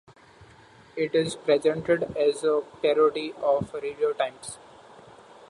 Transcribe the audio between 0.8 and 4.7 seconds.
It is presented as a parody of "Radio Times".